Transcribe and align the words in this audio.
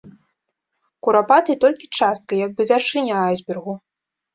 Курапаты 1.09 1.57
толькі 1.67 1.93
частка, 2.01 2.41
як 2.45 2.51
бы 2.59 2.71
вяршыня 2.75 3.15
айсбергу. 3.31 3.83